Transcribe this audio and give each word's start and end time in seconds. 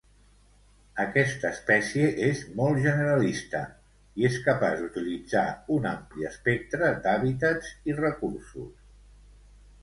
Aquesta 1.01 1.49
espècie 1.55 2.07
és 2.27 2.41
molt 2.61 2.81
generalista 2.85 3.61
i 4.21 4.25
és 4.31 4.39
capaç 4.47 4.73
d'utilitzar 4.81 5.45
un 5.77 5.87
ampli 5.91 6.27
espectre 6.31 6.91
d'hàbitats 7.05 7.71
i 7.93 7.97
recursos. 8.01 8.91